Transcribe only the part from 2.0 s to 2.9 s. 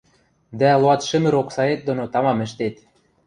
тамам ӹштет.